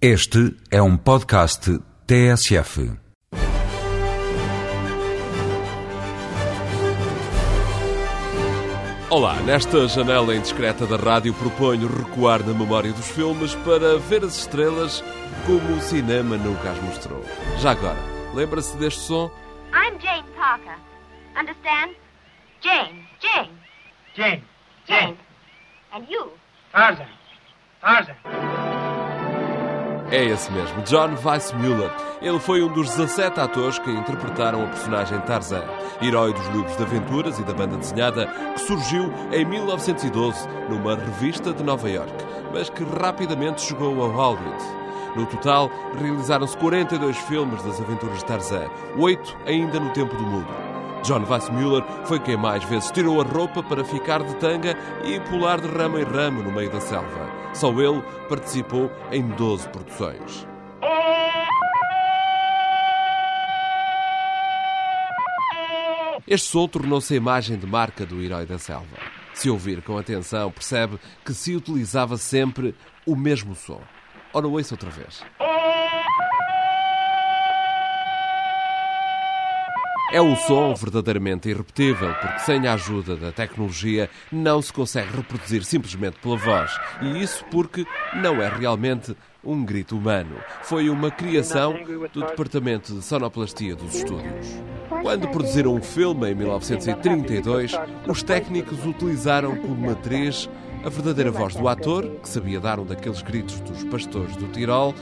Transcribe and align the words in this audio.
Este 0.00 0.54
é 0.70 0.82
um 0.82 0.94
podcast 0.94 1.80
TSF. 2.06 2.98
Olá, 9.08 9.36
nesta 9.36 9.88
janela 9.88 10.36
indiscreta 10.36 10.86
da 10.86 10.96
rádio 10.96 11.32
proponho 11.32 11.88
recuar 11.88 12.40
na 12.40 12.52
memória 12.52 12.92
dos 12.92 13.10
filmes 13.10 13.54
para 13.54 13.96
ver 13.98 14.22
as 14.22 14.36
estrelas 14.36 15.02
como 15.46 15.76
o 15.76 15.80
cinema 15.80 16.36
nunca 16.36 16.72
as 16.72 16.82
mostrou. 16.82 17.24
Já 17.58 17.70
agora, 17.70 17.98
lembra-se 18.34 18.76
deste 18.76 19.00
som? 19.00 19.30
I'm 19.72 19.98
Jane 19.98 20.28
Parker. 20.36 20.76
Understand? 21.34 21.94
Jane. 22.60 23.08
Jane. 23.18 23.50
Jane. 24.14 24.42
Jane. 24.86 25.16
And 25.94 26.04
you? 26.10 26.32
Tarzan. 26.70 27.08
Tarzan. 27.80 28.65
É 30.10 30.24
esse 30.24 30.52
mesmo, 30.52 30.82
John 30.82 31.16
Weissmuller. 31.24 31.90
Ele 32.22 32.38
foi 32.38 32.62
um 32.62 32.72
dos 32.72 32.90
17 32.90 33.40
atores 33.40 33.78
que 33.80 33.90
interpretaram 33.90 34.62
a 34.62 34.68
personagem 34.68 35.20
Tarzan, 35.22 35.64
herói 36.00 36.32
dos 36.32 36.46
livros 36.48 36.76
de 36.76 36.82
aventuras 36.84 37.38
e 37.40 37.42
da 37.42 37.52
banda 37.52 37.76
desenhada, 37.76 38.26
que 38.54 38.60
surgiu 38.60 39.12
em 39.32 39.44
1912 39.44 40.48
numa 40.70 40.94
revista 40.94 41.52
de 41.52 41.64
Nova 41.64 41.90
York, 41.90 42.12
mas 42.54 42.70
que 42.70 42.84
rapidamente 42.84 43.62
chegou 43.62 44.04
a 44.04 44.08
Hollywood. 44.08 44.64
No 45.16 45.26
total, 45.26 45.70
realizaram-se 45.98 46.56
42 46.58 47.16
filmes 47.16 47.60
das 47.64 47.80
aventuras 47.80 48.18
de 48.18 48.24
Tarzan, 48.26 48.68
oito 48.96 49.36
ainda 49.44 49.80
no 49.80 49.90
tempo 49.90 50.14
do 50.14 50.22
mudo. 50.22 50.75
John 51.06 51.24
Weissmuller 51.24 51.84
foi 52.04 52.18
quem 52.18 52.36
mais 52.36 52.64
vezes 52.64 52.90
tirou 52.90 53.20
a 53.20 53.24
roupa 53.24 53.62
para 53.62 53.84
ficar 53.84 54.24
de 54.24 54.34
tanga 54.36 54.76
e 55.04 55.20
pular 55.20 55.60
de 55.60 55.68
ramo 55.68 56.00
em 56.00 56.02
ramo 56.02 56.42
no 56.42 56.50
meio 56.50 56.68
da 56.68 56.80
selva. 56.80 57.30
Só 57.54 57.70
ele 57.80 58.02
participou 58.28 58.90
em 59.12 59.22
12 59.28 59.68
produções. 59.68 60.48
Este 66.26 66.48
som 66.48 66.66
tornou-se 66.66 67.14
a 67.14 67.16
imagem 67.16 67.56
de 67.56 67.68
marca 67.68 68.04
do 68.04 68.20
herói 68.20 68.44
da 68.44 68.58
selva. 68.58 68.96
Se 69.32 69.48
ouvir 69.48 69.82
com 69.82 69.96
atenção, 69.96 70.50
percebe 70.50 70.98
que 71.24 71.32
se 71.32 71.54
utilizava 71.54 72.16
sempre 72.16 72.74
o 73.06 73.14
mesmo 73.14 73.54
som. 73.54 73.80
Ora, 74.34 74.48
ouça 74.48 74.74
outra 74.74 74.90
vez. 74.90 75.22
É 80.12 80.22
um 80.22 80.36
som 80.36 80.72
verdadeiramente 80.74 81.48
irrepetível, 81.48 82.14
porque 82.14 82.38
sem 82.40 82.64
a 82.66 82.74
ajuda 82.74 83.16
da 83.16 83.32
tecnologia 83.32 84.08
não 84.30 84.62
se 84.62 84.72
consegue 84.72 85.16
reproduzir 85.16 85.64
simplesmente 85.64 86.18
pela 86.20 86.36
voz. 86.36 86.70
E 87.02 87.22
isso 87.22 87.44
porque 87.50 87.84
não 88.14 88.40
é 88.40 88.48
realmente 88.48 89.16
um 89.42 89.64
grito 89.64 89.96
humano. 89.96 90.36
Foi 90.62 90.88
uma 90.88 91.10
criação 91.10 91.74
do 92.12 92.20
Departamento 92.20 92.94
de 92.94 93.02
Sonoplastia 93.02 93.74
dos 93.74 93.96
Estúdios. 93.96 94.46
Quando 95.02 95.28
produziram 95.28 95.74
um 95.74 95.82
filme 95.82 96.30
em 96.30 96.34
1932, 96.36 97.72
os 98.06 98.22
técnicos 98.22 98.84
utilizaram 98.86 99.56
como 99.56 99.88
matriz 99.88 100.48
a 100.84 100.88
verdadeira 100.88 101.32
voz 101.32 101.56
do 101.56 101.66
ator, 101.66 102.08
que 102.22 102.28
sabia 102.28 102.60
dar 102.60 102.78
um 102.78 102.84
daqueles 102.84 103.22
gritos 103.22 103.58
dos 103.60 103.82
pastores 103.84 104.36
do 104.36 104.46
Tirol, 104.52 104.94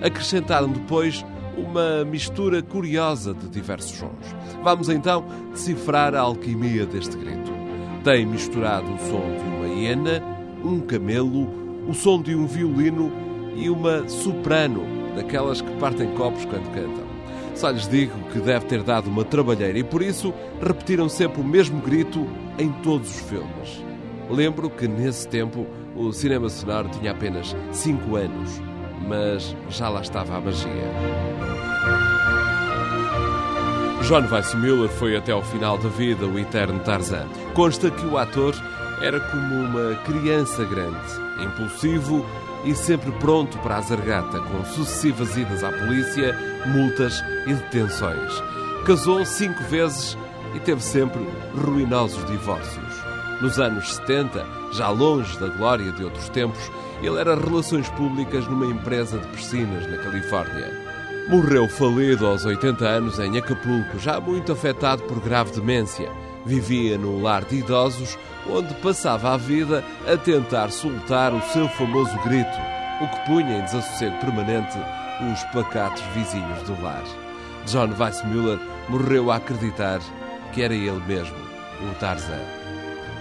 acrescentaram 0.00 0.68
depois 0.68 1.24
uma 1.56 2.04
mistura 2.04 2.62
curiosa 2.62 3.34
de 3.34 3.48
diversos 3.48 3.98
sons. 3.98 4.36
Vamos 4.62 4.88
então 4.88 5.24
decifrar 5.50 6.14
a 6.14 6.20
alquimia 6.20 6.86
deste 6.86 7.16
grito. 7.16 7.52
Tem 8.04 8.26
misturado 8.26 8.92
o 8.92 8.98
som 8.98 9.36
de 9.36 9.56
uma 9.56 9.68
hiena, 9.68 10.22
um 10.64 10.80
camelo, 10.80 11.48
o 11.88 11.94
som 11.94 12.20
de 12.20 12.34
um 12.34 12.46
violino 12.46 13.12
e 13.56 13.68
uma 13.68 14.08
soprano, 14.08 14.82
daquelas 15.14 15.60
que 15.60 15.70
partem 15.76 16.12
copos 16.14 16.44
quando 16.44 16.72
cantam. 16.72 17.12
Só 17.54 17.70
lhes 17.70 17.86
digo 17.86 18.14
que 18.32 18.40
deve 18.40 18.66
ter 18.66 18.82
dado 18.82 19.08
uma 19.08 19.24
trabalheira 19.24 19.78
e 19.78 19.84
por 19.84 20.02
isso 20.02 20.32
repetiram 20.60 21.08
sempre 21.08 21.40
o 21.40 21.44
mesmo 21.44 21.80
grito 21.80 22.26
em 22.58 22.70
todos 22.82 23.10
os 23.10 23.20
filmes. 23.28 23.84
Lembro 24.30 24.70
que 24.70 24.88
nesse 24.88 25.28
tempo 25.28 25.66
o 25.94 26.12
cinema 26.12 26.48
sonoro 26.48 26.88
tinha 26.88 27.12
apenas 27.12 27.54
5 27.70 28.16
anos, 28.16 28.62
mas 29.06 29.54
já 29.70 29.88
lá 29.88 30.00
estava 30.00 30.36
a 30.36 30.40
magia. 30.40 30.92
John 34.02 34.26
Weissmuller 34.30 34.88
foi 34.88 35.16
até 35.16 35.32
ao 35.32 35.42
final 35.42 35.78
da 35.78 35.88
vida 35.88 36.26
o 36.26 36.38
eterno 36.38 36.80
Tarzan. 36.80 37.26
Consta 37.54 37.90
que 37.90 38.04
o 38.04 38.18
ator 38.18 38.54
era 39.00 39.20
como 39.20 39.54
uma 39.54 39.94
criança 40.04 40.64
grande, 40.64 40.96
impulsivo 41.42 42.24
e 42.64 42.74
sempre 42.74 43.10
pronto 43.12 43.58
para 43.58 43.76
a 43.76 43.80
zargata, 43.80 44.40
com 44.40 44.64
sucessivas 44.64 45.36
idas 45.36 45.64
à 45.64 45.70
polícia, 45.72 46.36
multas 46.66 47.22
e 47.46 47.54
detenções. 47.54 48.32
Casou 48.84 49.24
cinco 49.24 49.62
vezes 49.64 50.16
e 50.54 50.60
teve 50.60 50.82
sempre 50.82 51.20
ruinosos 51.54 52.24
divórcios. 52.26 52.91
Nos 53.42 53.58
anos 53.58 53.96
70, 53.96 54.46
já 54.70 54.88
longe 54.88 55.36
da 55.36 55.48
glória 55.48 55.90
de 55.90 56.04
outros 56.04 56.28
tempos, 56.28 56.70
ele 57.02 57.18
era 57.18 57.34
relações 57.34 57.88
públicas 57.88 58.46
numa 58.46 58.66
empresa 58.66 59.18
de 59.18 59.26
piscinas 59.26 59.84
na 59.90 59.98
Califórnia. 59.98 60.70
Morreu 61.28 61.68
falido 61.68 62.24
aos 62.24 62.44
80 62.44 62.86
anos 62.86 63.18
em 63.18 63.36
Acapulco, 63.36 63.98
já 63.98 64.20
muito 64.20 64.52
afetado 64.52 65.02
por 65.02 65.18
grave 65.18 65.50
demência. 65.50 66.08
Vivia 66.46 66.96
num 66.96 67.20
lar 67.20 67.44
de 67.44 67.56
idosos 67.56 68.16
onde 68.48 68.72
passava 68.74 69.34
a 69.34 69.36
vida 69.36 69.84
a 70.06 70.16
tentar 70.16 70.70
soltar 70.70 71.34
o 71.34 71.42
seu 71.52 71.68
famoso 71.70 72.16
grito, 72.20 72.56
o 73.00 73.08
que 73.08 73.26
punha 73.26 73.58
em 73.58 73.64
desassossego 73.64 74.20
permanente 74.20 74.78
os 75.32 75.42
pacatos 75.52 76.02
vizinhos 76.14 76.62
do 76.62 76.80
lar. 76.80 77.02
John 77.66 77.90
Weissmuller 77.98 78.60
morreu 78.88 79.32
a 79.32 79.36
acreditar 79.36 79.98
que 80.52 80.62
era 80.62 80.74
ele 80.74 81.02
mesmo, 81.08 81.36
o 81.90 81.94
Tarzan. 81.98 82.62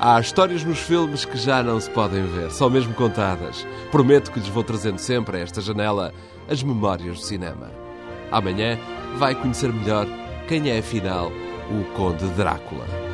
Há 0.03 0.19
histórias 0.19 0.63
nos 0.63 0.79
filmes 0.79 1.25
que 1.25 1.37
já 1.37 1.61
não 1.61 1.79
se 1.79 1.87
podem 1.87 2.25
ver, 2.25 2.49
são 2.49 2.71
mesmo 2.71 2.91
contadas. 2.95 3.67
Prometo 3.91 4.31
que 4.31 4.39
lhes 4.39 4.49
vou 4.49 4.63
trazendo 4.63 4.97
sempre 4.97 5.37
a 5.37 5.41
esta 5.41 5.61
janela 5.61 6.11
as 6.49 6.63
memórias 6.63 7.19
do 7.19 7.23
cinema. 7.23 7.71
Amanhã 8.31 8.79
vai 9.19 9.35
conhecer 9.35 9.71
melhor 9.71 10.07
quem 10.47 10.71
é 10.71 10.79
afinal 10.79 11.31
o 11.69 11.83
Conde 11.93 12.25
Drácula. 12.29 13.10